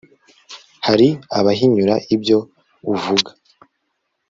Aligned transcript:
hari 0.87 1.07
abahinyura 1.39 1.95
ibyo 2.15 2.37
uvuga 2.91 3.31